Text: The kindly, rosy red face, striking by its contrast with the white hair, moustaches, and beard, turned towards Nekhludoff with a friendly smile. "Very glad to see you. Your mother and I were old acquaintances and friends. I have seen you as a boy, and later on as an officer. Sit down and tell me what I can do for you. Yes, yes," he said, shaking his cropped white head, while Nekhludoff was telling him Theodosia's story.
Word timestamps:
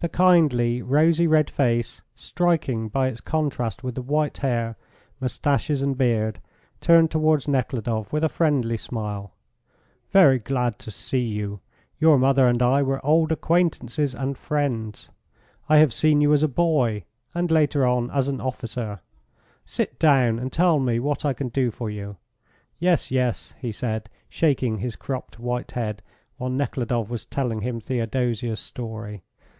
The 0.00 0.08
kindly, 0.08 0.82
rosy 0.82 1.28
red 1.28 1.48
face, 1.48 2.02
striking 2.16 2.88
by 2.88 3.06
its 3.06 3.20
contrast 3.20 3.84
with 3.84 3.94
the 3.94 4.02
white 4.02 4.38
hair, 4.38 4.76
moustaches, 5.20 5.80
and 5.82 5.96
beard, 5.96 6.40
turned 6.80 7.12
towards 7.12 7.46
Nekhludoff 7.46 8.12
with 8.12 8.24
a 8.24 8.28
friendly 8.28 8.76
smile. 8.76 9.32
"Very 10.10 10.40
glad 10.40 10.80
to 10.80 10.90
see 10.90 11.20
you. 11.20 11.60
Your 12.00 12.18
mother 12.18 12.48
and 12.48 12.60
I 12.60 12.82
were 12.82 13.06
old 13.06 13.30
acquaintances 13.30 14.12
and 14.16 14.36
friends. 14.36 15.10
I 15.68 15.76
have 15.76 15.94
seen 15.94 16.20
you 16.20 16.32
as 16.32 16.42
a 16.42 16.48
boy, 16.48 17.04
and 17.32 17.48
later 17.52 17.86
on 17.86 18.10
as 18.10 18.26
an 18.26 18.40
officer. 18.40 18.98
Sit 19.64 20.00
down 20.00 20.40
and 20.40 20.52
tell 20.52 20.80
me 20.80 20.98
what 20.98 21.24
I 21.24 21.32
can 21.32 21.46
do 21.50 21.70
for 21.70 21.88
you. 21.88 22.16
Yes, 22.80 23.12
yes," 23.12 23.54
he 23.60 23.70
said, 23.70 24.10
shaking 24.28 24.78
his 24.78 24.96
cropped 24.96 25.38
white 25.38 25.70
head, 25.70 26.02
while 26.38 26.50
Nekhludoff 26.50 27.08
was 27.08 27.24
telling 27.24 27.60
him 27.60 27.78
Theodosia's 27.80 28.58
story. 28.58 29.22